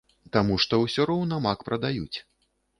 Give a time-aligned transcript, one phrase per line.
[0.37, 2.17] Таму што ўсё роўна мак прадаюць.